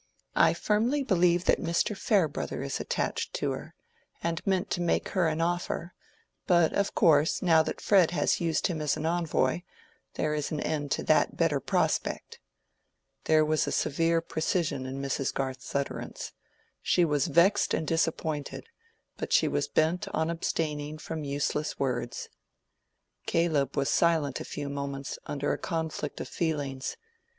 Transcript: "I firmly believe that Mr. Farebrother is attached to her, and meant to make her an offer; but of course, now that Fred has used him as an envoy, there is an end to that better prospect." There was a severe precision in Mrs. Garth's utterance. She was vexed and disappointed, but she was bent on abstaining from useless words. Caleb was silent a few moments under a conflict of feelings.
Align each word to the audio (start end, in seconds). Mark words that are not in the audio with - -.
"I 0.35 0.55
firmly 0.55 1.03
believe 1.03 1.45
that 1.45 1.59
Mr. 1.59 1.95
Farebrother 1.95 2.63
is 2.63 2.79
attached 2.79 3.35
to 3.35 3.51
her, 3.51 3.75
and 4.23 4.41
meant 4.47 4.71
to 4.71 4.81
make 4.81 5.09
her 5.09 5.27
an 5.27 5.41
offer; 5.41 5.93
but 6.47 6.73
of 6.73 6.95
course, 6.95 7.43
now 7.43 7.61
that 7.61 7.79
Fred 7.79 8.09
has 8.09 8.41
used 8.41 8.65
him 8.65 8.81
as 8.81 8.97
an 8.97 9.05
envoy, 9.05 9.61
there 10.15 10.33
is 10.33 10.49
an 10.51 10.59
end 10.59 10.89
to 10.93 11.03
that 11.03 11.37
better 11.37 11.59
prospect." 11.59 12.39
There 13.25 13.45
was 13.45 13.67
a 13.67 13.71
severe 13.71 14.21
precision 14.21 14.87
in 14.87 15.03
Mrs. 15.03 15.31
Garth's 15.31 15.75
utterance. 15.75 16.31
She 16.81 17.05
was 17.05 17.27
vexed 17.27 17.71
and 17.75 17.85
disappointed, 17.85 18.69
but 19.17 19.31
she 19.31 19.47
was 19.47 19.67
bent 19.67 20.07
on 20.07 20.31
abstaining 20.31 20.97
from 20.97 21.23
useless 21.23 21.77
words. 21.77 22.27
Caleb 23.27 23.77
was 23.77 23.89
silent 23.89 24.39
a 24.39 24.45
few 24.45 24.67
moments 24.67 25.19
under 25.27 25.53
a 25.53 25.59
conflict 25.59 26.19
of 26.19 26.27
feelings. 26.27 26.97